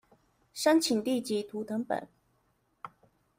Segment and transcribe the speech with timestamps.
[0.51, 2.07] 申請地籍圖謄本